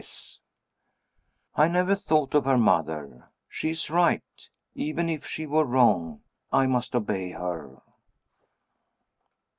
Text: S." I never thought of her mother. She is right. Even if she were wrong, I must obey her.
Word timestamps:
S." 0.03 0.39
I 1.53 1.67
never 1.67 1.93
thought 1.93 2.33
of 2.33 2.45
her 2.45 2.57
mother. 2.57 3.29
She 3.47 3.69
is 3.69 3.91
right. 3.91 4.49
Even 4.73 5.09
if 5.09 5.27
she 5.27 5.45
were 5.45 5.63
wrong, 5.63 6.23
I 6.51 6.65
must 6.65 6.95
obey 6.95 7.33
her. 7.33 7.79